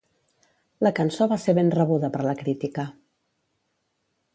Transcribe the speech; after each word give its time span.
La 0.87 0.93
cançó 1.01 1.29
va 1.35 1.39
ser 1.45 1.55
ben 1.59 1.71
rebuda 1.77 2.13
per 2.17 2.25
la 2.31 2.37
crítica. 2.43 2.91